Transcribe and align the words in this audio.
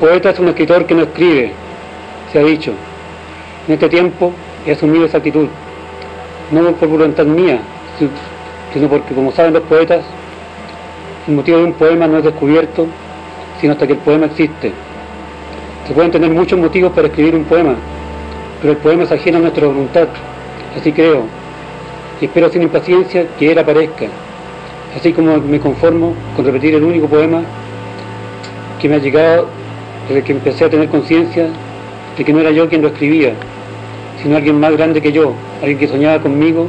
Poeta 0.00 0.30
es 0.30 0.38
un 0.38 0.46
escritor 0.46 0.86
que 0.86 0.94
no 0.94 1.02
escribe, 1.02 1.50
se 2.32 2.38
ha 2.38 2.44
dicho. 2.44 2.72
En 3.66 3.74
este 3.74 3.88
tiempo 3.88 4.32
he 4.64 4.70
asumido 4.70 5.06
esa 5.06 5.18
actitud, 5.18 5.48
no 6.52 6.72
por 6.72 6.88
voluntad 6.88 7.24
mía, 7.24 7.58
sino 8.72 8.88
porque, 8.88 9.12
como 9.12 9.32
saben 9.32 9.54
los 9.54 9.64
poetas, 9.64 10.04
el 11.26 11.34
motivo 11.34 11.58
de 11.58 11.64
un 11.64 11.72
poema 11.72 12.06
no 12.06 12.18
es 12.18 12.24
descubierto, 12.24 12.86
sino 13.60 13.72
hasta 13.72 13.88
que 13.88 13.94
el 13.94 13.98
poema 13.98 14.26
existe. 14.26 14.72
Se 15.88 15.92
pueden 15.92 16.12
tener 16.12 16.30
muchos 16.30 16.60
motivos 16.60 16.92
para 16.92 17.08
escribir 17.08 17.34
un 17.34 17.44
poema, 17.44 17.74
pero 18.60 18.74
el 18.74 18.78
poema 18.78 19.02
es 19.02 19.10
ajeno 19.10 19.38
a 19.38 19.40
nuestra 19.40 19.66
voluntad, 19.66 20.06
así 20.78 20.92
creo, 20.92 21.24
y 22.20 22.26
espero 22.26 22.48
sin 22.50 22.62
impaciencia 22.62 23.26
que 23.36 23.50
él 23.50 23.58
aparezca, 23.58 24.06
así 24.96 25.12
como 25.12 25.38
me 25.38 25.58
conformo 25.58 26.14
con 26.36 26.44
repetir 26.44 26.76
el 26.76 26.84
único 26.84 27.08
poema 27.08 27.42
que 28.80 28.88
me 28.88 28.94
ha 28.94 28.98
llegado 28.98 29.57
desde 30.08 30.22
que 30.22 30.32
empecé 30.32 30.64
a 30.64 30.70
tener 30.70 30.88
conciencia 30.88 31.48
de 32.16 32.24
que 32.24 32.32
no 32.32 32.40
era 32.40 32.50
yo 32.50 32.68
quien 32.68 32.82
lo 32.82 32.88
escribía, 32.88 33.34
sino 34.22 34.36
alguien 34.36 34.58
más 34.58 34.72
grande 34.72 35.00
que 35.00 35.12
yo, 35.12 35.34
alguien 35.60 35.78
que 35.78 35.86
soñaba 35.86 36.20
conmigo 36.20 36.66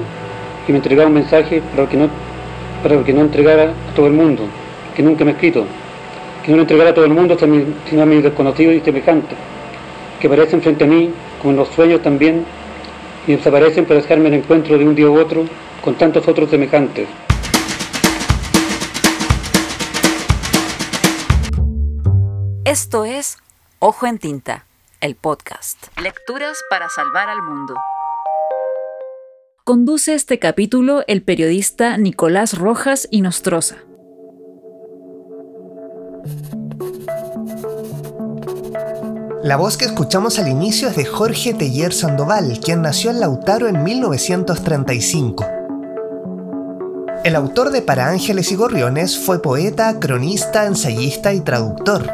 y 0.67 0.71
me 0.71 0.77
entregaba 0.77 1.07
un 1.07 1.15
mensaje 1.15 1.61
para 1.75 1.87
que 1.87 1.97
no, 1.97 2.09
para 2.83 3.03
que 3.03 3.13
no 3.13 3.21
entregara 3.21 3.71
a 3.91 3.95
todo 3.95 4.07
el 4.07 4.13
mundo, 4.13 4.43
que 4.95 5.01
nunca 5.01 5.25
me 5.25 5.31
ha 5.31 5.33
escrito, 5.33 5.65
que 6.43 6.51
no 6.51 6.57
lo 6.57 6.63
entregara 6.63 6.91
a 6.91 6.93
todo 6.93 7.05
el 7.05 7.13
mundo, 7.13 7.37
sino 7.89 8.01
a 8.03 8.05
mis 8.05 8.23
desconocidos 8.23 8.75
y 8.75 8.81
semejantes, 8.81 9.37
que 10.19 10.27
aparecen 10.27 10.61
frente 10.61 10.83
a 10.83 10.87
mí, 10.87 11.11
como 11.41 11.51
en 11.51 11.57
los 11.57 11.69
sueños 11.69 12.01
también, 12.01 12.43
y 13.25 13.35
desaparecen 13.35 13.85
para 13.85 14.01
dejarme 14.01 14.27
el 14.27 14.35
encuentro 14.35 14.77
de 14.77 14.85
un 14.85 14.95
día 14.95 15.09
u 15.09 15.19
otro 15.19 15.45
con 15.81 15.95
tantos 15.95 16.27
otros 16.27 16.49
semejantes. 16.49 17.07
Esto 22.69 23.03
es 23.03 23.37
Ojo 23.79 24.05
en 24.05 24.19
Tinta, 24.19 24.63
el 25.01 25.15
podcast. 25.15 25.87
Lecturas 25.99 26.55
para 26.69 26.87
salvar 26.87 27.27
al 27.27 27.41
mundo. 27.41 27.73
Conduce 29.63 30.13
este 30.13 30.37
capítulo 30.37 31.03
el 31.07 31.23
periodista 31.23 31.97
Nicolás 31.97 32.55
Rojas 32.55 33.07
y 33.09 33.21
Nostroza. 33.21 33.77
La 39.41 39.57
voz 39.57 39.75
que 39.75 39.85
escuchamos 39.85 40.37
al 40.37 40.47
inicio 40.47 40.89
es 40.89 40.95
de 40.95 41.05
Jorge 41.05 41.55
Teller 41.55 41.91
Sandoval, 41.91 42.59
quien 42.63 42.83
nació 42.83 43.09
en 43.09 43.19
Lautaro 43.19 43.67
en 43.67 43.83
1935. 43.83 45.43
El 47.23 47.35
autor 47.35 47.71
de 47.71 47.81
Para 47.81 48.09
Ángeles 48.09 48.51
y 48.51 48.55
Gorriones 48.55 49.17
fue 49.17 49.41
poeta, 49.41 49.99
cronista, 49.99 50.65
ensayista 50.65 51.33
y 51.33 51.41
traductor. 51.41 52.09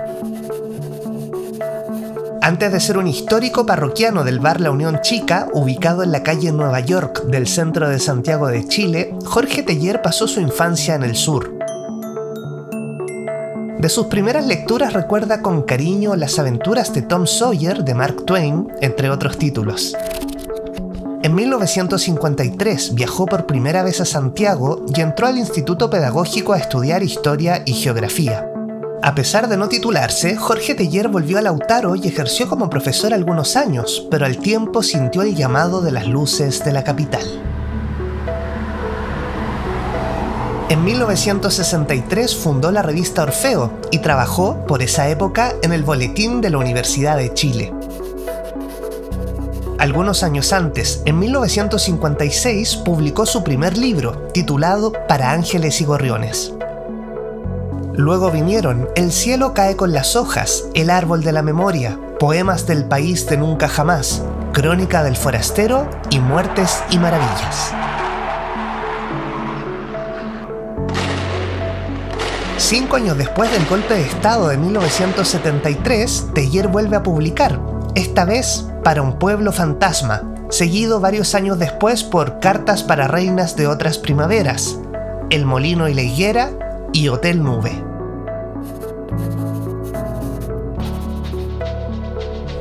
Antes 2.46 2.72
de 2.72 2.80
ser 2.80 3.00
un 3.00 3.08
histórico 3.08 3.66
parroquiano 3.66 4.24
del 4.24 4.40
bar 4.40 4.62
La 4.62 4.70
Unión 4.70 5.00
Chica, 5.02 5.48
ubicado 5.54 6.04
en 6.04 6.12
la 6.12 6.22
calle 6.22 6.52
Nueva 6.52 6.80
York 6.80 7.24
del 7.24 7.48
centro 7.48 7.90
de 7.90 7.98
Santiago 7.98 8.50
de 8.50 8.68
Chile, 8.68 9.16
Jorge 9.26 9.64
Teller 9.64 10.04
pasó 10.04 10.28
su 10.28 10.40
infancia 10.40 10.94
en 10.94 11.02
el 11.02 11.16
sur. 11.16 11.58
De 13.80 13.90
sus 13.90 14.06
primeras 14.06 14.46
lecturas 14.46 14.94
recuerda 14.94 15.42
con 15.42 15.64
cariño 15.64 16.16
las 16.16 16.38
aventuras 16.38 16.94
de 16.94 17.02
Tom 17.02 17.26
Sawyer 17.26 17.84
de 17.84 17.96
Mark 17.96 18.26
Twain, 18.28 18.68
entre 18.80 19.10
otros 19.10 19.40
títulos. 19.40 19.96
En 21.24 21.34
1953 21.34 22.94
viajó 22.94 23.26
por 23.26 23.48
primera 23.48 23.82
vez 23.82 24.02
a 24.02 24.06
Santiago 24.06 24.86
y 24.96 25.02
entró 25.02 25.26
al 25.26 25.40
Instituto 25.40 25.90
Pedagógico 25.90 26.54
a 26.54 26.60
estudiar 26.60 27.02
historia 27.02 27.64
y 27.66 27.74
geografía. 27.74 28.52
A 29.06 29.14
pesar 29.14 29.48
de 29.48 29.56
no 29.56 29.70
titularse, 29.70 30.36
Jorge 30.36 30.74
Teller 30.74 31.10
volvió 31.10 31.38
a 31.38 31.42
Lautaro 31.44 31.96
y 31.96 32.08
ejerció 32.08 32.50
como 32.50 32.72
profesor 32.72 33.14
algunos 33.14 33.56
años, 33.56 34.08
pero 34.10 34.26
al 34.26 34.40
tiempo 34.40 34.82
sintió 34.82 35.22
el 35.22 35.36
llamado 35.36 35.82
de 35.82 35.92
las 35.92 36.08
luces 36.08 36.66
de 36.66 36.72
la 36.72 36.84
capital. 36.84 37.22
En 40.70 40.84
1963 40.84 42.36
fundó 42.36 42.72
la 42.72 42.82
revista 42.82 43.22
Orfeo 43.22 43.74
y 43.92 44.00
trabajó, 44.00 44.66
por 44.66 44.82
esa 44.82 45.08
época, 45.08 45.54
en 45.62 45.72
el 45.72 45.84
Boletín 45.84 46.42
de 46.42 46.50
la 46.50 46.58
Universidad 46.58 47.18
de 47.18 47.32
Chile. 47.32 47.72
Algunos 49.78 50.24
años 50.24 50.52
antes, 50.52 51.04
en 51.06 51.20
1956, 51.20 52.78
publicó 52.78 53.28
su 53.28 53.44
primer 53.44 53.78
libro, 53.78 54.30
titulado 54.34 54.92
Para 55.08 55.30
Ángeles 55.30 55.80
y 55.80 55.86
Gorriones. 55.86 56.56
Luego 57.98 58.30
vinieron 58.30 58.90
El 58.96 59.12
cielo 59.14 59.54
cae 59.54 59.78
con 59.78 59.94
las 59.94 60.18
hojas, 60.18 60.66
El 60.74 60.90
árbol 60.90 61.24
de 61.24 61.32
la 61.32 61.42
memoria, 61.42 61.98
Poemas 62.20 62.68
del 62.68 62.86
país 62.86 63.26
de 63.28 63.38
nunca 63.38 63.70
jamás, 63.70 64.22
Crónica 64.52 65.04
del 65.04 65.16
forastero 65.16 65.90
y 66.10 66.20
Muertes 66.20 66.84
y 66.90 67.00
maravillas. 67.00 67.74
Cinco 72.58 72.98
años 72.98 73.18
después 73.18 73.52
del 73.52 73.66
golpe 73.66 73.94
de 73.94 74.02
Estado 74.02 74.50
de 74.50 74.58
1973, 74.58 76.28
Teller 76.34 76.68
vuelve 76.68 76.98
a 76.98 77.04
publicar, 77.04 77.62
esta 77.96 78.26
vez 78.26 78.66
para 78.84 79.04
un 79.04 79.20
pueblo 79.20 79.54
fantasma, 79.54 80.24
seguido 80.50 81.00
varios 81.00 81.34
años 81.36 81.60
después 81.60 82.04
por 82.04 82.40
Cartas 82.40 82.84
para 82.84 83.08
reinas 83.08 83.56
de 83.56 83.68
otras 83.68 83.98
primaveras, 83.98 84.80
El 85.30 85.46
molino 85.46 85.88
y 85.88 85.94
la 85.94 86.02
higuera 86.02 86.50
y 86.92 87.10
Hotel 87.10 87.44
Nube. 87.44 87.85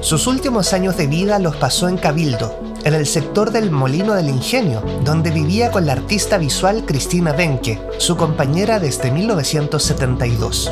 Sus 0.05 0.27
últimos 0.27 0.75
años 0.75 0.99
de 0.99 1.07
vida 1.07 1.39
los 1.39 1.57
pasó 1.57 1.89
en 1.89 1.97
Cabildo, 1.97 2.61
en 2.85 2.93
el 2.93 3.07
sector 3.07 3.51
del 3.51 3.71
Molino 3.71 4.13
del 4.13 4.29
Ingenio, 4.29 4.83
donde 5.03 5.31
vivía 5.31 5.71
con 5.71 5.87
la 5.87 5.95
artista 5.95 6.37
visual 6.37 6.85
Cristina 6.85 7.33
Benke, 7.33 7.81
su 7.97 8.15
compañera 8.15 8.79
desde 8.79 9.11
1972. 9.11 10.71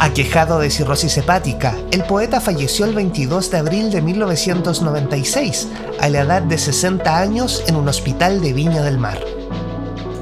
Aquejado 0.00 0.58
de 0.58 0.68
cirrosis 0.68 1.16
hepática, 1.16 1.78
el 1.92 2.04
poeta 2.04 2.42
falleció 2.42 2.84
el 2.84 2.94
22 2.94 3.50
de 3.50 3.56
abril 3.56 3.90
de 3.90 4.02
1996, 4.02 5.68
a 5.98 6.08
la 6.10 6.20
edad 6.20 6.42
de 6.42 6.58
60 6.58 7.18
años 7.18 7.64
en 7.68 7.76
un 7.76 7.88
hospital 7.88 8.42
de 8.42 8.52
Viña 8.52 8.82
del 8.82 8.98
Mar. 8.98 9.18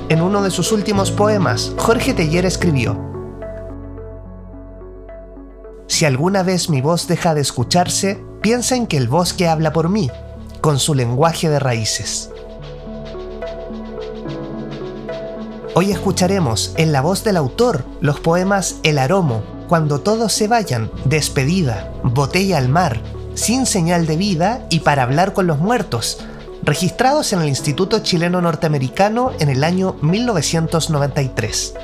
En 0.09 0.22
uno 0.22 0.41
de 0.44 0.53
sus 0.53 0.70
últimos 0.70 1.10
poemas, 1.10 1.72
Jorge 1.78 2.14
Teller 2.14 2.47
escribió, 2.47 3.12
Si 5.93 6.07
alguna 6.07 6.43
vez 6.43 6.71
mi 6.71 6.81
voz 6.81 7.07
deja 7.07 7.35
de 7.35 7.43
escucharse, 7.43 8.19
piensen 8.41 8.87
que 8.87 8.97
el 8.97 9.09
bosque 9.09 9.47
habla 9.47 9.75
por 9.75 9.91
mí, 9.91 10.11
con 10.63 10.79
su 10.79 10.95
lenguaje 10.95 11.51
de 11.51 11.59
raíces. 11.59 12.31
Hoy 15.75 15.93
escucharemos 15.93 16.73
en 16.79 16.93
la 16.93 17.03
voz 17.03 17.25
del 17.25 17.37
autor 17.37 17.85
los 18.01 18.21
poemas 18.21 18.77
El 18.85 18.97
Aromo, 18.97 19.43
Cuando 19.69 20.01
todos 20.01 20.33
se 20.33 20.49
vayan, 20.49 20.91
Despedida, 21.05 21.93
Botella 22.03 22.57
al 22.57 22.71
mar, 22.71 23.03
Sin 23.35 23.67
señal 23.67 24.07
de 24.07 24.17
vida 24.17 24.67
y 24.71 24.81
Para 24.81 25.03
hablar 25.03 25.35
con 25.35 25.47
los 25.47 25.59
muertos, 25.59 26.25
registrados 26.63 27.35
en 27.35 27.43
el 27.43 27.49
Instituto 27.49 27.99
Chileno 27.99 28.41
Norteamericano 28.41 29.33
en 29.41 29.51
el 29.51 29.63
año 29.63 29.97
1993. 30.01 31.75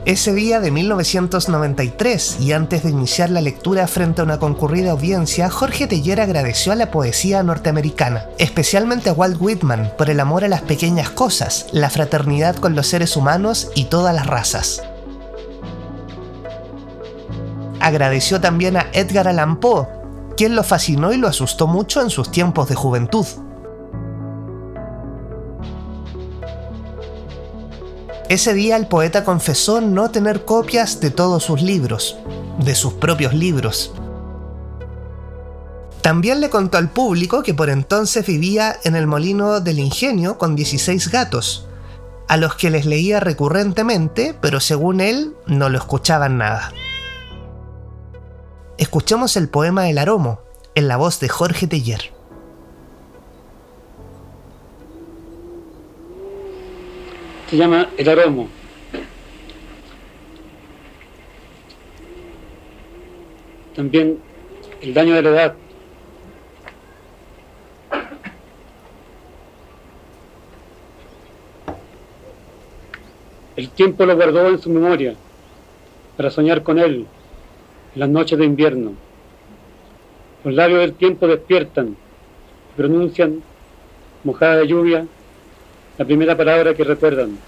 Ese 0.07 0.35
día 0.35 0.61
de 0.61 0.71
1993, 0.71 2.37
y 2.39 2.53
antes 2.53 2.83
de 2.83 2.91
iniciar 2.91 3.31
la 3.31 3.41
lectura 3.41 3.87
frente 3.87 4.21
a 4.21 4.25
una 4.25 4.39
concurrida 4.39 4.91
audiencia, 4.91 5.49
Jorge 5.49 5.87
Teller 5.87 6.21
agradeció 6.21 6.73
a 6.73 6.75
la 6.75 6.91
poesía 6.91 7.43
norteamericana, 7.43 8.27
especialmente 8.37 9.09
a 9.09 9.15
Walt 9.15 9.39
Whitman, 9.41 9.95
por 9.97 10.11
el 10.11 10.21
amor 10.21 10.45
a 10.45 10.49
las 10.49 10.61
pequeñas 10.61 11.09
cosas, 11.09 11.69
la 11.73 11.89
fraternidad 11.89 12.57
con 12.57 12.75
los 12.75 12.87
seres 12.87 13.17
humanos 13.17 13.71
y 13.75 13.85
todas 13.85 14.15
las 14.15 14.27
razas. 14.27 14.83
Agradeció 17.81 18.43
también 18.43 18.77
a 18.77 18.89
Edgar 18.93 19.27
Allan 19.27 19.59
Poe, 19.59 19.89
quien 20.37 20.55
lo 20.55 20.65
fascinó 20.65 21.15
y 21.15 21.17
lo 21.17 21.29
asustó 21.29 21.67
mucho 21.67 22.03
en 22.03 22.11
sus 22.11 22.31
tiempos 22.31 22.69
de 22.69 22.75
juventud. 22.75 23.25
Ese 28.35 28.53
día 28.53 28.75
el 28.77 28.89
poeta 28.89 29.23
confesó 29.23 29.81
no 29.81 30.11
tener 30.11 30.45
copias 30.45 30.99
de 30.99 31.13
todos 31.13 31.45
sus 31.45 31.63
libros, 31.63 32.17
de 32.59 32.75
sus 32.75 32.95
propios 32.95 33.33
libros. 33.33 33.95
También 36.03 36.41
le 36.41 36.51
contó 36.51 36.79
al 36.79 36.91
público 36.91 37.45
que 37.45 37.55
por 37.55 37.71
entonces 37.71 38.27
vivía 38.27 38.75
en 38.83 38.97
el 38.97 39.07
molino 39.07 39.61
del 39.61 39.79
ingenio 39.79 40.37
con 40.37 40.57
16 40.57 41.13
gatos, 41.13 41.69
a 42.27 42.37
los 42.37 42.57
que 42.57 42.71
les 42.71 42.87
leía 42.87 43.21
recurrentemente, 43.21 44.37
pero 44.41 44.59
según 44.59 45.01
él 45.01 45.37
no 45.47 45.69
lo 45.69 45.79
escuchaban 45.79 46.37
nada. 46.37 46.73
Escuchemos 48.79 49.37
el 49.37 49.49
poema 49.49 49.89
El 49.89 49.97
Aromo, 49.97 50.41
en 50.75 50.89
la 50.89 50.97
voz 50.97 51.21
de 51.21 51.29
Jorge 51.29 51.69
Teller. 51.69 52.14
Se 57.49 57.57
llama 57.57 57.91
El 57.97 58.09
Aromo. 58.09 58.49
También 63.75 64.19
el 64.81 64.95
daño 64.95 65.15
de 65.15 65.23
la 65.23 65.31
edad. 65.31 65.55
El 73.57 73.71
tiempo 73.71 74.05
lo 74.05 74.17
guardó 74.17 74.49
en 74.49 74.59
su 74.61 74.71
memoria 74.71 75.15
para 76.17 76.31
soñar 76.31 76.63
con 76.63 76.79
él 76.79 77.07
en 77.95 78.01
las 78.01 78.09
noches 78.09 78.39
de 78.39 78.45
invierno. 78.45 78.95
Los 80.45 80.55
labios 80.55 80.81
del 80.81 80.95
tiempo 80.95 81.27
despiertan 81.27 81.97
pronuncian, 82.77 83.43
mojada 84.25 84.57
de 84.57 84.67
lluvia, 84.67 85.07
la 85.97 86.05
primera 86.05 86.37
palabra 86.37 86.75
que 86.75 86.83
recuerdan. 86.83 87.39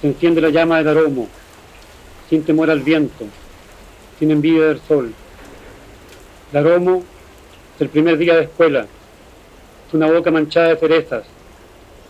Se 0.00 0.06
enciende 0.06 0.40
la 0.40 0.50
llama 0.50 0.78
del 0.78 0.88
aromo, 0.88 1.28
sin 2.28 2.42
temor 2.44 2.70
al 2.70 2.80
viento, 2.80 3.26
sin 4.18 4.30
envidia 4.30 4.66
del 4.66 4.80
sol. 4.80 5.12
El 6.52 6.58
aromo 6.58 7.02
es 7.74 7.80
el 7.80 7.88
primer 7.88 8.16
día 8.16 8.36
de 8.36 8.44
escuela, 8.44 8.86
es 9.86 9.94
una 9.94 10.10
boca 10.10 10.30
manchada 10.30 10.68
de 10.68 10.76
cerezas, 10.76 11.24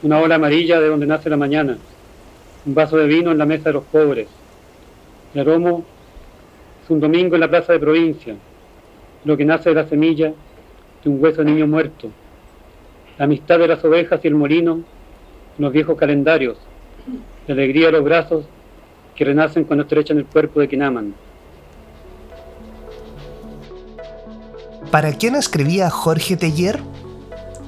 una 0.03 0.21
ola 0.21 0.37
amarilla 0.37 0.81
de 0.81 0.89
donde 0.89 1.07
nace 1.07 1.29
la 1.29 1.37
mañana, 1.37 1.77
un 2.65 2.75
vaso 2.75 2.97
de 2.97 3.07
vino 3.07 3.33
en 3.33 3.39
la 3.39 3.47
mesa 3.47 3.71
de 3.71 3.75
los 3.75 3.85
pobres. 3.85 4.29
El 5.35 5.41
aromo 5.41 5.85
es 6.85 6.91
un 6.91 7.01
domingo 7.01 7.35
en 7.35 7.41
la 7.41 7.51
plaza 7.51 7.73
de 7.73 7.81
provincia, 7.81 8.37
lo 9.25 9.37
que 9.37 9.45
nace 9.45 9.71
de 9.71 9.75
la 9.75 9.89
semilla 9.89 10.33
de 11.03 11.11
un 11.11 11.23
hueso 11.23 11.43
de 11.43 11.51
niño 11.51 11.67
muerto, 11.67 12.11
la 13.19 13.25
amistad 13.25 13.59
de 13.59 13.69
las 13.69 13.85
ovejas 13.85 14.21
y 14.23 14.29
el 14.29 14.35
molino, 14.35 14.85
los 15.59 15.73
viejos 15.73 15.97
calendarios, 15.97 16.57
la 17.47 17.55
alegría 17.55 17.87
de 17.87 17.93
los 17.93 18.05
brazos 18.05 18.45
que 19.15 19.25
renacen 19.25 19.65
cuando 19.65 19.85
estrechan 19.85 20.19
el 20.19 20.27
cuerpo 20.27 20.61
de 20.61 20.69
quien 20.69 20.83
aman. 20.83 21.15
¿Para 24.91 25.13
quién 25.13 25.35
escribía 25.35 25.91
Jorge 25.91 26.37
Teller? 26.37 26.81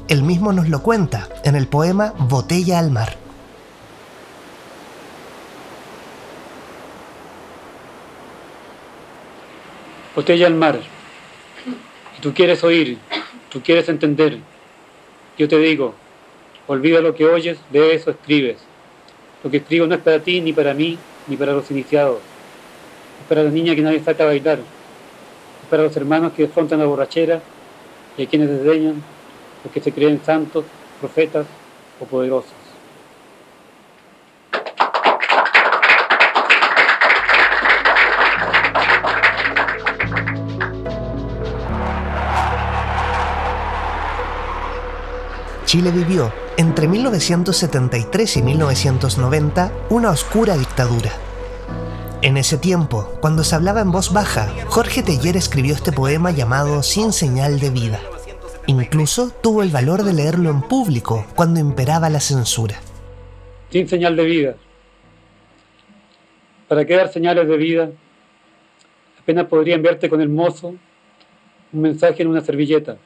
Él 0.09 0.23
mismo 0.23 0.53
nos 0.53 0.69
lo 0.69 0.83
cuenta 0.83 1.29
en 1.45 1.57
el 1.57 1.67
poema 1.67 2.15
Botella 2.19 2.79
al 2.79 2.91
mar. 2.91 3.17
Botella 10.15 10.47
al 10.47 10.55
mar. 10.55 10.81
Y 12.17 12.21
tú 12.21 12.33
quieres 12.33 12.65
oír, 12.65 12.99
tú 13.51 13.63
quieres 13.63 13.89
entender. 13.89 14.39
Yo 15.37 15.47
te 15.49 15.59
digo, 15.59 15.95
olvida 16.69 17.01
lo 17.01 17.15
que 17.15 17.27
oyes, 17.27 17.59
de 17.71 17.95
eso 17.95 18.13
escribes. 18.13 18.59
Lo 19.43 19.51
que 19.51 19.57
escribo 19.57 19.87
no 19.87 19.97
es 19.97 20.01
para 20.01 20.21
ti, 20.21 20.41
ni 20.41 20.53
para 20.53 20.75
mí, 20.75 20.97
ni 21.27 21.37
para 21.37 21.53
los 21.53 21.69
iniciados. 21.71 22.19
Es 23.21 23.29
para 23.29 23.43
la 23.43 23.51
niña 23.51 23.75
que 23.75 23.83
nadie 23.83 24.01
saca 24.01 24.23
a 24.23 24.27
bailar 24.27 24.61
para 25.69 25.83
los 25.83 25.97
hermanos 25.97 26.33
que 26.33 26.45
afrontan 26.45 26.79
la 26.79 26.87
borrachera 26.87 27.41
y 28.17 28.23
a 28.23 28.27
quienes 28.27 28.49
desdeñan 28.49 29.03
los 29.65 29.73
que 29.73 29.81
se 29.81 29.93
creen 29.93 30.21
santos, 30.25 30.65
profetas 31.01 31.47
o 32.01 32.05
poderosos. 32.07 32.53
Chile 45.67 45.91
vivió 45.91 46.33
entre 46.59 46.89
1973 46.89 48.37
y 48.37 48.43
1990 48.43 49.73
una 49.89 50.11
oscura 50.11 50.59
dictadura 50.59 51.11
en 52.21 52.37
ese 52.37 52.59
tiempo, 52.59 53.17
cuando 53.21 53.45
se 53.45 53.55
hablaba 53.55 53.81
en 53.81 53.93
voz 53.93 54.13
baja, 54.13 54.49
Jorge 54.67 55.05
Teller 55.05 55.37
escribió 55.37 55.73
este 55.73 55.93
poema 55.93 56.33
llamado 56.33 56.83
Sin 56.83 57.13
señal 57.13 57.61
de 57.61 57.71
vida. 57.71 58.01
Incluso 58.67 59.31
tuvo 59.41 59.63
el 59.63 59.69
valor 59.69 60.03
de 60.03 60.13
leerlo 60.13 60.51
en 60.51 60.63
público 60.63 61.25
cuando 61.37 61.61
imperaba 61.61 62.11
la 62.11 62.19
censura. 62.19 62.75
Sin 63.71 63.89
señal 63.89 64.17
de 64.17 64.25
vida. 64.25 64.57
¿Para 66.67 66.85
qué 66.85 66.97
dar 66.97 67.13
señales 67.13 67.47
de 67.47 67.57
vida? 67.57 67.91
Apenas 69.23 69.47
podría 69.47 69.77
enviarte 69.77 70.11
con 70.11 70.21
el 70.21 70.29
mozo 70.29 70.75
un 71.73 71.81
mensaje 71.81 72.23
en 72.23 72.29
una 72.29 72.41
servilleta. 72.41 72.97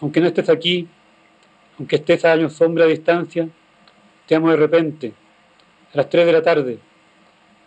Aunque 0.00 0.22
no 0.22 0.28
estés 0.28 0.48
aquí, 0.48 0.88
aunque 1.82 1.96
estés 1.96 2.24
a 2.24 2.30
años 2.30 2.52
sombra 2.52 2.84
de 2.84 2.92
distancia, 2.92 3.48
te 4.28 4.36
amo 4.36 4.50
de 4.50 4.56
repente, 4.56 5.12
a 5.92 5.96
las 5.96 6.08
3 6.08 6.26
de 6.26 6.32
la 6.32 6.40
tarde, 6.40 6.78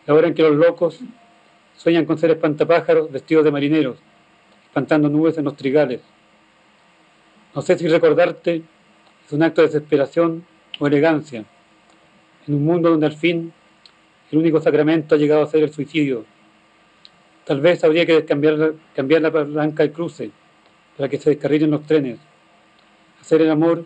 la 0.05 0.13
hora 0.13 0.29
en 0.29 0.33
que 0.33 0.41
los 0.41 0.55
locos 0.55 1.01
sueñan 1.75 2.05
con 2.05 2.17
ser 2.17 2.31
espantapájaros 2.31 3.11
vestidos 3.11 3.43
de 3.43 3.51
marineros, 3.51 3.97
espantando 4.67 5.09
nubes 5.09 5.37
en 5.37 5.43
los 5.43 5.57
trigales. 5.57 5.99
No 7.53 7.61
sé 7.61 7.77
si 7.77 7.89
recordarte 7.89 8.63
es 9.25 9.33
un 9.33 9.43
acto 9.43 9.59
de 9.59 9.67
desesperación 9.67 10.45
o 10.79 10.87
elegancia, 10.87 11.43
en 12.47 12.53
un 12.53 12.63
mundo 12.63 12.91
donde 12.91 13.07
al 13.07 13.17
fin 13.17 13.51
el 14.31 14.37
único 14.37 14.61
sacramento 14.61 15.15
ha 15.15 15.17
llegado 15.17 15.43
a 15.43 15.47
ser 15.47 15.61
el 15.61 15.73
suicidio. 15.73 16.23
Tal 17.43 17.59
vez 17.59 17.83
habría 17.83 18.05
que 18.05 18.23
cambiar, 18.23 19.21
la 19.21 19.31
palanca 19.33 19.83
del 19.83 19.91
cruce 19.91 20.31
para 20.95 21.09
que 21.09 21.17
se 21.17 21.31
descarrilen 21.31 21.71
los 21.71 21.85
trenes, 21.85 22.17
hacer 23.19 23.41
el 23.41 23.51
amor 23.51 23.83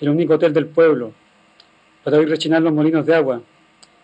el 0.00 0.08
único 0.08 0.34
hotel 0.34 0.52
del 0.52 0.66
pueblo, 0.66 1.12
para 2.02 2.18
oír 2.18 2.28
rechinar 2.28 2.62
los 2.62 2.72
molinos 2.72 3.06
de 3.06 3.14
agua, 3.14 3.42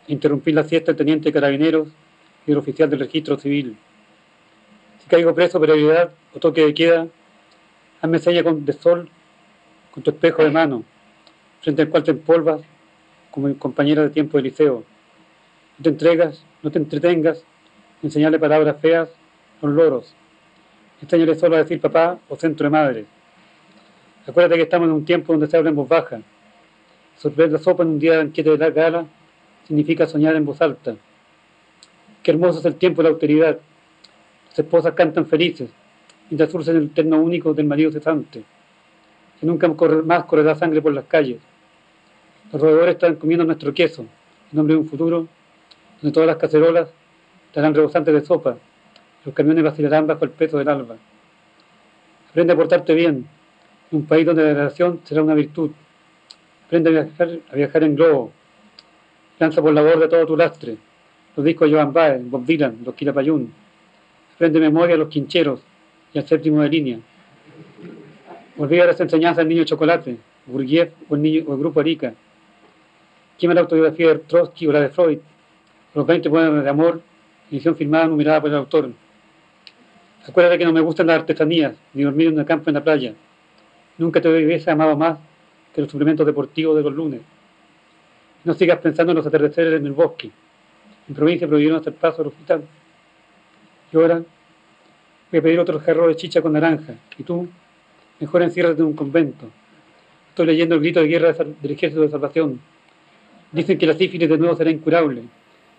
interrumpir 0.08 0.54
la 0.54 0.64
siesta 0.64 0.92
del 0.92 0.98
teniente 0.98 1.28
de 1.28 1.32
carabineros 1.32 1.88
y 2.46 2.52
el 2.52 2.58
oficial 2.58 2.88
del 2.88 3.00
registro 3.00 3.36
civil. 3.38 3.76
Si 5.00 5.08
caigo 5.08 5.34
preso, 5.34 5.60
prioridad 5.60 6.12
o 6.34 6.38
toque 6.38 6.64
de 6.64 6.74
queda, 6.74 7.08
hazme 8.00 8.18
seña 8.18 8.42
con, 8.42 8.64
de 8.64 8.72
sol 8.72 9.08
con 9.90 10.02
tu 10.02 10.10
espejo 10.10 10.42
de 10.42 10.50
mano, 10.50 10.84
frente 11.60 11.82
al 11.82 11.88
cual 11.88 12.04
te 12.04 12.12
empolvas 12.12 12.62
como 13.30 13.48
mi 13.48 13.54
compañera 13.54 14.02
de 14.02 14.10
tiempo 14.10 14.38
de 14.38 14.44
liceo. 14.44 14.84
No 15.78 15.82
te 15.82 15.90
entregas, 15.90 16.44
no 16.62 16.70
te 16.70 16.78
entretengas, 16.78 17.44
enseñarle 18.02 18.38
palabras 18.38 18.80
feas 18.80 19.08
con 19.60 19.76
loros. 19.76 20.14
Enséñale 21.02 21.34
solo 21.34 21.56
a 21.56 21.60
decir 21.60 21.80
papá 21.80 22.18
o 22.28 22.36
centro 22.36 22.64
de 22.64 22.70
madre. 22.70 23.06
Acuérdate 24.30 24.58
que 24.58 24.62
estamos 24.62 24.86
en 24.86 24.94
un 24.94 25.04
tiempo 25.04 25.32
donde 25.32 25.48
se 25.48 25.56
habla 25.56 25.70
en 25.70 25.76
voz 25.76 25.88
baja. 25.88 26.20
Sorprende 27.16 27.54
la 27.54 27.58
sopa 27.58 27.82
en 27.82 27.88
un 27.88 27.98
día 27.98 28.12
de 28.12 28.18
banquete 28.18 28.50
de 28.50 28.58
la 28.58 28.70
gala 28.70 29.04
significa 29.66 30.06
soñar 30.06 30.36
en 30.36 30.44
voz 30.44 30.62
alta. 30.62 30.94
Qué 32.22 32.30
hermoso 32.30 32.60
es 32.60 32.64
el 32.64 32.76
tiempo 32.76 33.02
de 33.02 33.08
la 33.08 33.14
autoridad. 33.14 33.58
Las 34.50 34.58
esposas 34.60 34.94
cantan 34.94 35.26
felices, 35.26 35.68
mientras 36.28 36.48
surce 36.48 36.70
el 36.70 36.90
terno 36.90 37.20
único 37.20 37.52
del 37.54 37.66
marido 37.66 37.90
cesante. 37.90 38.44
Que 39.40 39.46
nunca 39.46 39.66
más 40.04 40.24
correrá 40.26 40.54
sangre 40.54 40.80
por 40.80 40.92
las 40.92 41.06
calles. 41.06 41.38
Los 42.52 42.62
roedores 42.62 42.94
están 42.94 43.16
comiendo 43.16 43.44
nuestro 43.44 43.74
queso, 43.74 44.02
en 44.02 44.56
nombre 44.56 44.74
de 44.74 44.80
un 44.80 44.86
futuro 44.86 45.26
donde 46.00 46.14
todas 46.14 46.28
las 46.28 46.36
cacerolas 46.36 46.88
estarán 47.48 47.74
rebosantes 47.74 48.14
de 48.14 48.20
sopa, 48.20 48.56
los 49.24 49.34
camiones 49.34 49.64
vacilarán 49.64 50.06
bajo 50.06 50.24
el 50.24 50.30
peso 50.30 50.56
del 50.56 50.68
alba. 50.68 50.94
Aprende 52.30 52.52
a 52.52 52.56
portarte 52.56 52.94
bien, 52.94 53.16
en 53.16 53.39
un 53.92 54.06
país 54.06 54.26
donde 54.26 54.44
la 54.44 54.54
relación 54.54 55.00
será 55.04 55.22
una 55.22 55.34
virtud. 55.34 55.70
Aprende 56.66 56.90
a 56.90 56.92
viajar, 56.92 57.30
a 57.50 57.56
viajar 57.56 57.84
en 57.84 57.96
globo, 57.96 58.32
Lanza 59.40 59.62
por 59.62 59.72
la 59.72 59.80
borda 59.80 60.06
todo 60.06 60.26
tu 60.26 60.36
lastre. 60.36 60.76
Los 61.34 61.46
discos 61.46 61.70
de 61.70 61.74
Joan 61.74 61.94
Baez, 61.94 62.20
Bob 62.30 62.44
Dylan, 62.44 62.80
los 62.84 62.94
Quilapayún. 62.94 63.50
Aprende 64.34 64.60
memoria 64.60 64.96
a 64.96 64.98
los 64.98 65.08
quincheros 65.08 65.60
y 66.12 66.18
al 66.18 66.26
séptimo 66.28 66.60
de 66.60 66.68
línea. 66.68 66.98
Olvida 68.58 68.84
las 68.84 69.00
enseñanzas 69.00 69.38
del 69.38 69.48
niño 69.48 69.64
chocolate, 69.64 70.18
Gurgiev 70.46 70.92
o 71.08 71.14
el, 71.14 71.22
niño, 71.22 71.44
o 71.46 71.54
el 71.54 71.58
grupo 71.58 71.80
Arica. 71.80 72.12
Quema 73.38 73.54
la 73.54 73.62
autobiografía 73.62 74.08
de 74.08 74.18
Trotsky 74.18 74.66
o 74.66 74.72
la 74.72 74.80
de 74.82 74.90
Freud. 74.90 75.18
Los 75.94 76.06
20 76.06 76.28
poemas 76.28 76.62
de 76.62 76.68
amor, 76.68 77.00
edición 77.50 77.76
firmada 77.76 78.08
numerada 78.08 78.42
por 78.42 78.50
el 78.50 78.56
autor. 78.56 78.90
Acuérdate 80.28 80.58
que 80.58 80.66
no 80.66 80.72
me 80.74 80.82
gustan 80.82 81.06
las 81.06 81.20
artesanías, 81.20 81.74
ni 81.94 82.02
dormir 82.02 82.28
en 82.28 82.38
un 82.38 82.44
campo 82.44 82.68
en 82.68 82.74
la 82.74 82.84
playa. 82.84 83.14
Nunca 84.00 84.18
te 84.18 84.30
hubiese 84.30 84.70
amado 84.70 84.96
más 84.96 85.18
que 85.74 85.82
los 85.82 85.90
suplementos 85.90 86.24
deportivos 86.24 86.74
de 86.74 86.82
los 86.82 86.94
lunes. 86.94 87.20
No 88.44 88.54
sigas 88.54 88.78
pensando 88.78 89.12
en 89.12 89.18
los 89.18 89.26
atardeceres 89.26 89.78
en 89.78 89.84
el 89.84 89.92
bosque. 89.92 90.30
En 91.06 91.14
provincia 91.14 91.46
prohibieron 91.46 91.78
hacer 91.78 91.92
paso 91.92 92.22
al 92.22 92.28
hospital. 92.28 92.62
Y 93.92 93.96
ahora 93.98 94.22
voy 95.30 95.38
a 95.38 95.42
pedir 95.42 95.60
otro 95.60 95.78
jarro 95.80 96.08
de 96.08 96.16
chicha 96.16 96.40
con 96.40 96.54
naranja. 96.54 96.94
Y 97.18 97.24
tú, 97.24 97.46
mejor 98.18 98.40
enciérrate 98.40 98.80
en 98.80 98.86
un 98.86 98.94
convento. 98.94 99.50
Estoy 100.30 100.46
leyendo 100.46 100.76
el 100.76 100.80
grito 100.80 101.00
de 101.00 101.06
guerra 101.06 101.34
del 101.34 101.70
ejército 101.70 102.00
de 102.00 102.08
salvación. 102.08 102.58
Dicen 103.52 103.76
que 103.76 103.86
la 103.86 103.92
sífilis 103.92 104.30
de 104.30 104.38
nuevo 104.38 104.56
será 104.56 104.70
incurable, 104.70 105.24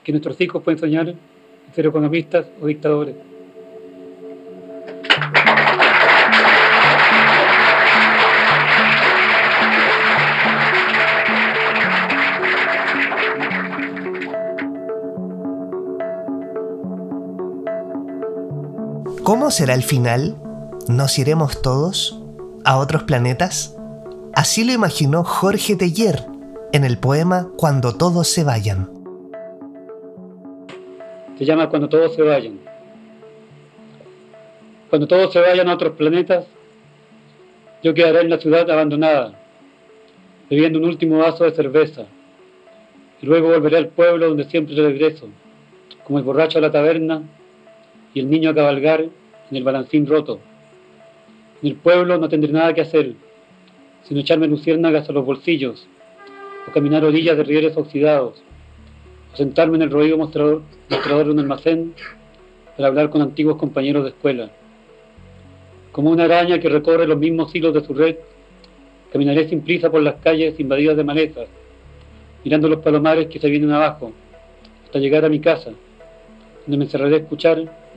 que 0.03 0.11
nuestros 0.11 0.39
hijos 0.39 0.61
pueden 0.61 0.79
soñar 0.79 1.15
ser 1.73 1.87
economistas 1.87 2.51
o 2.61 2.67
dictadores. 2.67 3.15
¿Cómo 19.51 19.57
será 19.57 19.73
el 19.73 19.83
final? 19.83 20.37
¿Nos 20.87 21.19
iremos 21.19 21.61
todos 21.61 22.17
a 22.63 22.77
otros 22.77 23.03
planetas? 23.03 23.77
Así 24.33 24.63
lo 24.63 24.71
imaginó 24.71 25.25
Jorge 25.25 25.75
Teller 25.75 26.23
en 26.71 26.85
el 26.85 26.97
poema 26.97 27.49
Cuando 27.57 27.97
todos 27.97 28.29
se 28.29 28.45
vayan. 28.45 28.89
Se 31.37 31.43
llama 31.43 31.67
Cuando 31.67 31.89
todos 31.89 32.15
se 32.15 32.21
vayan. 32.21 32.61
Cuando 34.89 35.05
todos 35.05 35.33
se 35.33 35.41
vayan 35.41 35.67
a 35.67 35.73
otros 35.73 35.97
planetas, 35.97 36.45
yo 37.83 37.93
quedaré 37.93 38.21
en 38.21 38.29
la 38.29 38.39
ciudad 38.39 38.71
abandonada, 38.71 39.37
bebiendo 40.49 40.79
un 40.79 40.85
último 40.85 41.17
vaso 41.17 41.43
de 41.43 41.51
cerveza, 41.51 42.05
y 43.21 43.25
luego 43.25 43.49
volveré 43.49 43.75
al 43.75 43.89
pueblo 43.89 44.29
donde 44.29 44.45
siempre 44.45 44.75
regreso, 44.75 45.27
como 46.05 46.19
el 46.19 46.23
borracho 46.23 46.59
a 46.59 46.61
la 46.61 46.71
taberna 46.71 47.23
y 48.13 48.21
el 48.21 48.29
niño 48.29 48.51
a 48.51 48.55
cabalgar 48.55 49.09
en 49.51 49.57
el 49.57 49.63
balancín 49.63 50.07
roto. 50.07 50.39
En 51.61 51.69
el 51.69 51.75
pueblo 51.75 52.17
no 52.17 52.29
tendré 52.29 52.51
nada 52.51 52.73
que 52.73 52.81
hacer, 52.81 53.13
sino 54.03 54.21
echarme 54.21 54.47
luciérnagas 54.47 55.07
a 55.09 55.13
los 55.13 55.25
bolsillos, 55.25 55.87
o 56.67 56.71
caminar 56.71 57.03
orillas 57.03 57.37
de 57.37 57.43
rieles 57.43 57.77
oxidados, 57.77 58.41
o 59.33 59.37
sentarme 59.37 59.75
en 59.75 59.83
el 59.83 59.91
roído 59.91 60.17
mostrador, 60.17 60.63
de 60.89 61.31
un 61.31 61.39
almacén 61.39 61.93
para 62.75 62.87
hablar 62.87 63.09
con 63.09 63.21
antiguos 63.21 63.57
compañeros 63.57 64.03
de 64.03 64.09
escuela. 64.09 64.49
Como 65.91 66.09
una 66.09 66.23
araña 66.23 66.59
que 66.59 66.69
recorre 66.69 67.05
los 67.05 67.17
mismos 67.17 67.53
hilos 67.53 67.73
de 67.73 67.83
su 67.83 67.93
red, 67.93 68.15
caminaré 69.11 69.49
sin 69.49 69.61
prisa 69.61 69.91
por 69.91 70.01
las 70.01 70.15
calles 70.15 70.59
invadidas 70.59 70.95
de 70.95 71.03
malezas, 71.03 71.47
mirando 72.43 72.69
los 72.69 72.79
palomares 72.79 73.27
que 73.27 73.39
se 73.39 73.49
vienen 73.49 73.71
abajo, 73.71 74.13
hasta 74.85 74.99
llegar 74.99 75.25
a 75.25 75.29
mi 75.29 75.39
casa, 75.39 75.71
donde 76.65 76.77
me 76.77 76.85
encerraré 76.85 77.15
a 77.15 77.19
escuchar 77.19 77.90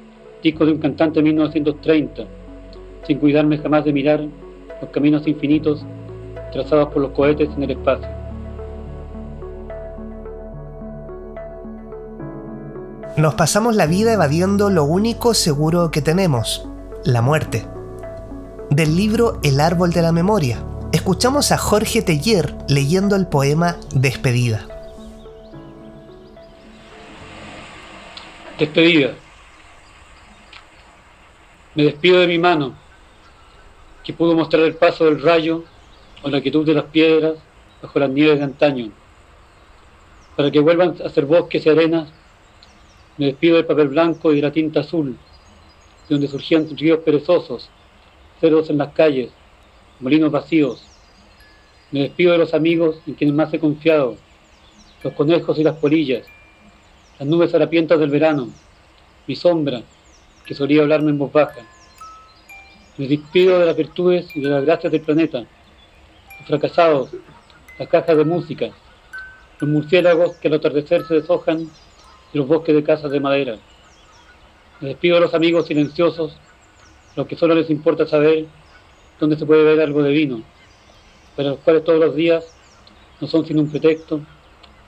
discos 0.44 0.66
de 0.66 0.74
un 0.74 0.78
cantante 0.78 1.18
de 1.18 1.24
1930, 1.24 2.22
sin 3.06 3.18
cuidarme 3.18 3.58
jamás 3.58 3.84
de 3.84 3.92
mirar 3.92 4.20
los 4.80 4.90
caminos 4.90 5.26
infinitos 5.26 5.84
trazados 6.52 6.92
por 6.92 7.02
los 7.02 7.10
cohetes 7.12 7.48
en 7.56 7.62
el 7.64 7.70
espacio. 7.72 8.06
Nos 13.16 13.34
pasamos 13.34 13.74
la 13.74 13.86
vida 13.86 14.12
evadiendo 14.12 14.70
lo 14.70 14.84
único 14.84 15.34
seguro 15.34 15.90
que 15.90 16.02
tenemos, 16.02 16.68
la 17.04 17.22
muerte. 17.22 17.64
Del 18.70 18.96
libro 18.96 19.38
El 19.42 19.60
árbol 19.60 19.92
de 19.92 20.02
la 20.02 20.12
memoria, 20.12 20.58
escuchamos 20.92 21.52
a 21.52 21.58
Jorge 21.58 22.02
Teller 22.02 22.54
leyendo 22.68 23.16
el 23.16 23.26
poema 23.28 23.76
Despedida. 23.94 24.66
Despedida. 28.58 29.14
Me 31.75 31.83
despido 31.83 32.21
de 32.21 32.28
mi 32.28 32.38
mano, 32.38 32.76
que 34.04 34.12
pudo 34.12 34.37
mostrar 34.37 34.62
el 34.62 34.76
paso 34.76 35.07
del 35.07 35.21
rayo 35.21 35.64
o 36.23 36.31
la 36.31 36.40
quietud 36.40 36.64
de 36.64 36.73
las 36.75 36.85
piedras 36.85 37.35
bajo 37.83 37.99
las 37.99 38.11
nieves 38.11 38.38
de 38.38 38.45
antaño. 38.45 38.93
Para 40.37 40.52
que 40.52 40.61
vuelvan 40.61 40.95
a 41.04 41.09
ser 41.09 41.26
bosques 41.26 41.66
y 41.66 41.69
arenas, 41.69 42.12
me 43.16 43.26
despido 43.26 43.57
del 43.57 43.66
papel 43.66 43.88
blanco 43.88 44.33
y 44.33 44.37
de 44.37 44.43
la 44.43 44.52
tinta 44.52 44.81
azul, 44.81 45.16
de 46.09 46.14
donde 46.14 46.28
surgían 46.28 46.69
ríos 46.76 47.00
perezosos, 47.00 47.69
cerdos 48.40 48.71
en 48.71 48.78
las 48.78 48.93
calles, 48.93 49.33
molinos 49.99 50.31
vacíos. 50.31 50.87
Me 51.90 52.02
despido 52.02 52.33
de 52.33 52.38
los 52.38 52.54
amigos 52.54 53.00
en 53.04 53.14
quienes 53.14 53.35
más 53.35 53.52
he 53.52 53.59
confiado, 53.59 54.16
los 55.02 55.12
conejos 55.14 55.59
y 55.59 55.64
las 55.64 55.76
polillas, 55.76 56.25
las 57.19 57.28
nubes 57.28 57.52
harapientas 57.52 57.99
del 57.99 58.11
verano, 58.11 58.49
mi 59.26 59.35
sombra, 59.35 59.83
que 60.46 60.54
solía 60.54 60.82
hablarme 60.82 61.10
en 61.10 61.18
voz 61.18 61.32
baja. 61.32 61.60
Me 62.96 63.08
despido 63.08 63.58
de 63.58 63.66
las 63.66 63.76
virtudes 63.76 64.34
y 64.36 64.40
de 64.40 64.50
las 64.50 64.64
gracias 64.64 64.92
del 64.92 65.00
planeta, 65.00 65.38
los 65.40 66.46
fracasados, 66.46 67.10
las 67.78 67.88
cajas 67.88 68.16
de 68.16 68.24
música, 68.24 68.70
los 69.58 69.70
murciélagos 69.70 70.36
que 70.36 70.48
al 70.48 70.54
atardecer 70.54 71.04
se 71.06 71.14
deshojan 71.14 71.64
de 71.64 72.38
los 72.38 72.46
bosques 72.46 72.74
de 72.74 72.84
casas 72.84 73.10
de 73.10 73.20
madera. 73.20 73.56
Me 74.80 74.88
despido 74.88 75.16
de 75.16 75.22
los 75.22 75.34
amigos 75.34 75.66
silenciosos, 75.66 76.36
los 77.16 77.26
que 77.26 77.36
solo 77.36 77.54
les 77.54 77.70
importa 77.70 78.06
saber 78.06 78.46
dónde 79.18 79.36
se 79.36 79.46
puede 79.46 79.64
ver 79.64 79.80
algo 79.80 80.02
de 80.02 80.12
vino, 80.12 80.42
para 81.36 81.50
los 81.50 81.58
cuales 81.60 81.84
todos 81.84 82.00
los 82.00 82.14
días 82.14 82.44
no 83.20 83.26
son 83.26 83.46
sino 83.46 83.60
un 83.60 83.70
pretexto 83.70 84.20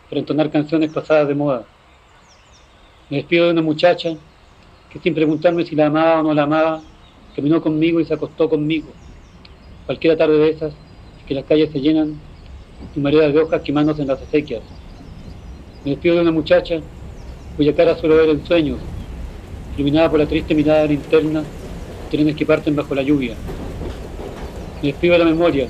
para 0.09 0.21
entonar 0.21 0.51
canciones 0.51 0.93
pasadas 0.93 1.29
de 1.29 1.35
moda. 1.35 1.65
Me 3.11 3.19
despido 3.19 3.47
de 3.47 3.53
una 3.53 3.63
muchacha 3.63 4.17
que 4.91 4.99
sin 4.99 5.15
preguntarme 5.15 5.65
si 5.65 5.75
la 5.75 5.87
amaba 5.87 6.21
o 6.21 6.23
no 6.23 6.35
la 6.35 6.45
amaba, 6.45 6.83
caminó 7.35 7.61
conmigo 7.61 8.01
y 8.01 8.05
se 8.05 8.15
acostó 8.15 8.49
conmigo. 8.49 8.89
Cualquier 9.87 10.17
tarde 10.17 10.39
de 10.39 10.51
esas, 10.51 10.75
que 11.27 11.35
las 11.35 11.45
calles 11.45 11.71
se 11.73 11.81
llenan 11.81 12.15
y 12.95 13.01
mareas 13.01 13.33
de 13.33 13.41
hojas 13.41 13.63
quemándose 13.63 14.03
en 14.03 14.09
las 14.09 14.23
acequias. 14.23 14.63
Me 15.85 15.93
despido 15.93 16.17
de 16.17 16.23
una 16.23 16.33
muchacha 16.33 16.81
cuya 17.57 17.75
cara 17.75 17.97
suelo 17.97 18.17
ver 18.17 18.31
en 18.31 18.45
sueños, 18.47 18.79
iluminada 19.77 20.11
por 20.11 20.19
la 20.19 20.27
triste 20.27 20.55
mirada 20.55 20.83
de 20.83 20.89
linterna 20.89 21.45
trenes 22.11 22.37
que 22.37 22.47
parten 22.47 22.77
bajo 22.77 22.95
la 22.95 23.03
lluvia. 23.03 23.35
Me 24.83 24.89
despido 24.89 25.15
de 25.15 25.19
la 25.19 25.25
memoria, 25.25 25.69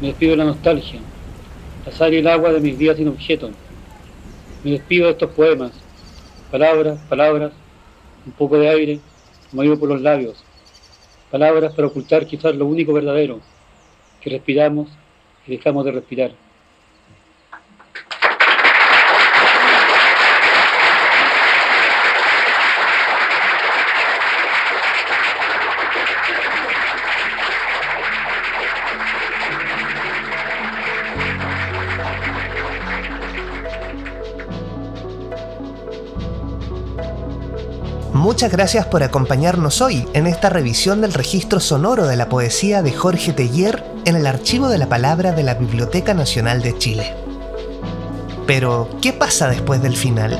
me 0.00 0.08
despido 0.08 0.32
de 0.32 0.36
la 0.38 0.44
nostalgia, 0.44 1.00
la 1.84 1.92
sal 1.92 2.12
y 2.12 2.18
el 2.18 2.26
agua 2.28 2.52
de 2.52 2.60
mis 2.60 2.78
días 2.78 2.96
sin 2.96 3.08
objeto. 3.08 3.50
Me 4.64 4.72
despido 4.72 5.06
de 5.06 5.12
estos 5.12 5.30
poemas, 5.30 5.72
palabras, 6.50 6.98
palabras, 7.08 7.52
un 8.26 8.32
poco 8.32 8.58
de 8.58 8.68
aire, 8.68 9.00
movido 9.52 9.78
por 9.78 9.88
los 9.88 10.02
labios, 10.02 10.44
palabras 11.30 11.72
para 11.74 11.88
ocultar 11.88 12.26
quizás 12.26 12.54
lo 12.54 12.66
único 12.66 12.92
verdadero, 12.92 13.40
que 14.20 14.30
respiramos 14.30 14.88
y 15.46 15.52
dejamos 15.52 15.84
de 15.84 15.92
respirar. 15.92 16.45
Muchas 38.36 38.52
gracias 38.52 38.84
por 38.84 39.02
acompañarnos 39.02 39.80
hoy 39.80 40.06
en 40.12 40.26
esta 40.26 40.50
revisión 40.50 41.00
del 41.00 41.14
registro 41.14 41.58
sonoro 41.58 42.06
de 42.06 42.16
la 42.16 42.28
poesía 42.28 42.82
de 42.82 42.92
Jorge 42.92 43.32
Teller 43.32 43.82
en 44.04 44.14
el 44.14 44.26
Archivo 44.26 44.68
de 44.68 44.76
la 44.76 44.90
Palabra 44.90 45.32
de 45.32 45.42
la 45.42 45.54
Biblioteca 45.54 46.12
Nacional 46.12 46.60
de 46.60 46.76
Chile. 46.76 47.14
Pero, 48.46 48.90
¿qué 49.00 49.14
pasa 49.14 49.48
después 49.48 49.80
del 49.80 49.96
final? 49.96 50.38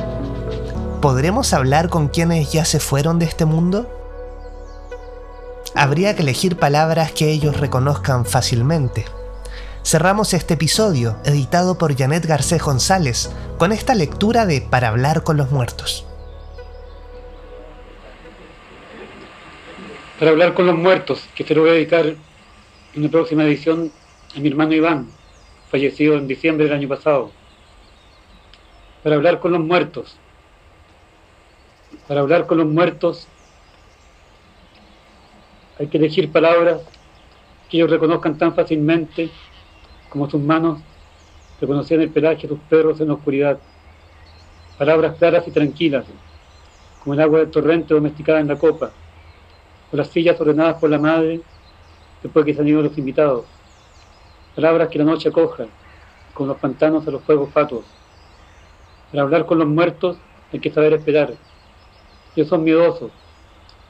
¿Podremos 1.00 1.54
hablar 1.54 1.88
con 1.88 2.08
quienes 2.08 2.52
ya 2.52 2.66
se 2.66 2.80
fueron 2.80 3.18
de 3.18 3.24
este 3.24 3.46
mundo? 3.46 3.90
Habría 5.74 6.14
que 6.14 6.20
elegir 6.20 6.58
palabras 6.58 7.12
que 7.12 7.30
ellos 7.30 7.58
reconozcan 7.58 8.26
fácilmente. 8.26 9.06
Cerramos 9.82 10.34
este 10.34 10.52
episodio, 10.52 11.16
editado 11.24 11.78
por 11.78 11.96
Janet 11.96 12.26
Garcés 12.26 12.62
González, 12.62 13.30
con 13.56 13.72
esta 13.72 13.94
lectura 13.94 14.44
de 14.44 14.60
Para 14.60 14.88
hablar 14.88 15.22
con 15.22 15.38
los 15.38 15.50
muertos. 15.50 16.04
Para 20.18 20.30
hablar 20.30 20.54
con 20.54 20.66
los 20.66 20.76
muertos, 20.76 21.28
que 21.34 21.44
se 21.44 21.54
lo 21.54 21.62
voy 21.62 21.70
a 21.70 21.74
dedicar 21.74 22.06
en 22.06 22.16
una 22.96 23.10
próxima 23.10 23.44
edición 23.44 23.92
a 24.34 24.40
mi 24.40 24.48
hermano 24.48 24.72
Iván, 24.72 25.08
fallecido 25.70 26.16
en 26.16 26.26
diciembre 26.26 26.64
del 26.64 26.74
año 26.74 26.88
pasado. 26.88 27.30
Para 29.02 29.16
hablar 29.16 29.40
con 29.40 29.52
los 29.52 29.60
muertos. 29.60 30.16
Para 32.08 32.20
hablar 32.20 32.46
con 32.46 32.58
los 32.58 32.66
muertos 32.66 33.28
hay 35.78 35.88
que 35.88 35.98
elegir 35.98 36.32
palabras 36.32 36.80
que 37.68 37.76
ellos 37.76 37.90
reconozcan 37.90 38.38
tan 38.38 38.54
fácilmente 38.54 39.30
como 40.08 40.30
sus 40.30 40.40
manos 40.40 40.80
reconocían 41.60 42.00
el 42.00 42.10
pelaje 42.10 42.42
de 42.42 42.48
sus 42.48 42.58
perros 42.60 43.00
en 43.00 43.08
la 43.08 43.14
oscuridad. 43.14 43.58
Palabras 44.78 45.16
claras 45.18 45.46
y 45.46 45.50
tranquilas, 45.50 46.04
como 47.02 47.14
el 47.14 47.20
agua 47.20 47.40
del 47.40 47.50
torrente 47.50 47.92
domesticada 47.92 48.40
en 48.40 48.48
la 48.48 48.56
copa 48.56 48.92
o 49.92 49.96
las 49.96 50.08
sillas 50.08 50.40
ordenadas 50.40 50.76
por 50.76 50.90
la 50.90 50.98
madre 50.98 51.40
después 52.22 52.44
que 52.44 52.54
se 52.54 52.60
han 52.60 52.68
ido 52.68 52.82
los 52.82 52.96
invitados. 52.98 53.44
Palabras 54.54 54.88
que 54.88 54.98
la 54.98 55.04
noche 55.04 55.28
acoja, 55.28 55.66
con 56.34 56.48
los 56.48 56.56
pantanos 56.58 57.06
a 57.06 57.10
los 57.10 57.22
fuegos 57.22 57.50
fatuos. 57.52 57.84
Para 59.10 59.22
hablar 59.22 59.46
con 59.46 59.58
los 59.58 59.68
muertos 59.68 60.16
hay 60.52 60.60
que 60.60 60.70
saber 60.70 60.94
esperar. 60.94 61.34
Ellos 62.34 62.48
son 62.48 62.64
miedosos, 62.64 63.10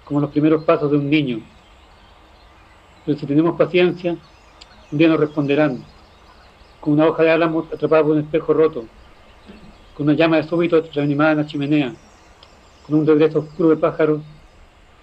como 0.05 0.21
los 0.21 0.31
primeros 0.31 0.65
pasos 0.65 0.91
de 0.91 0.99
un 0.99 1.09
niño. 1.09 1.41
Pero 3.05 3.19
si 3.19 3.27
tenemos 3.27 3.57
paciencia, 3.57 4.17
un 4.93 4.99
día 4.99 5.09
nos 5.09 5.21
responderán, 5.21 5.85
con 6.81 6.95
una 6.95 7.07
hoja 7.07 7.23
de 7.23 7.31
álamo 7.31 7.67
atrapada 7.73 8.03
por 8.03 8.13
un 8.13 8.21
espejo 8.21 8.53
roto, 8.53 8.85
con 9.95 10.07
una 10.07 10.17
llama 10.17 10.37
de 10.37 10.45
súbito 10.45 10.83
reanimada 10.93 11.33
en 11.33 11.39
la 11.39 11.47
chimenea, 11.47 11.95
con 12.87 12.99
un 12.99 13.07
regreso 13.07 13.41
oscuro 13.41 13.71
de 13.71 13.77
pájaros 13.77 14.21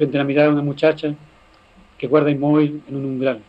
frente 0.03 0.17
a 0.17 0.21
la 0.21 0.25
mirada 0.25 0.47
de 0.49 0.53
una 0.55 0.63
muchacha 0.63 1.15
que 1.97 2.07
guarda 2.07 2.29
inmóvil 2.29 2.83
en 2.89 2.95
un 2.97 3.05
umbral. 3.05 3.41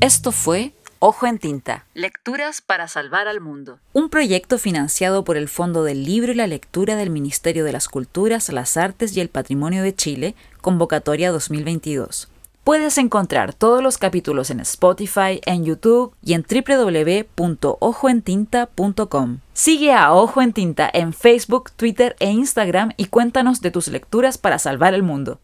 Esto 0.00 0.32
fue 0.32 0.72
Ojo 0.98 1.26
en 1.26 1.38
Tinta. 1.38 1.86
Lecturas 1.94 2.60
para 2.60 2.88
salvar 2.88 3.28
al 3.28 3.40
mundo. 3.40 3.78
Un 3.92 4.10
proyecto 4.10 4.58
financiado 4.58 5.22
por 5.22 5.36
el 5.36 5.48
Fondo 5.48 5.84
del 5.84 6.04
Libro 6.04 6.32
y 6.32 6.34
la 6.34 6.48
Lectura 6.48 6.96
del 6.96 7.10
Ministerio 7.10 7.64
de 7.64 7.72
las 7.72 7.88
Culturas, 7.88 8.48
las 8.52 8.76
Artes 8.76 9.16
y 9.16 9.20
el 9.20 9.28
Patrimonio 9.28 9.84
de 9.84 9.94
Chile, 9.94 10.34
convocatoria 10.60 11.30
2022. 11.30 12.33
Puedes 12.64 12.96
encontrar 12.96 13.52
todos 13.52 13.82
los 13.82 13.98
capítulos 13.98 14.48
en 14.48 14.60
Spotify, 14.60 15.38
en 15.44 15.66
YouTube 15.66 16.14
y 16.22 16.32
en 16.32 16.46
www.ojoentinta.com. 16.48 19.38
Sigue 19.52 19.92
a 19.92 20.14
Ojo 20.14 20.40
en 20.40 20.54
Tinta 20.54 20.88
en 20.90 21.12
Facebook, 21.12 21.72
Twitter 21.72 22.16
e 22.20 22.30
Instagram 22.30 22.92
y 22.96 23.04
cuéntanos 23.06 23.60
de 23.60 23.70
tus 23.70 23.88
lecturas 23.88 24.38
para 24.38 24.58
salvar 24.58 24.94
el 24.94 25.02
mundo. 25.02 25.40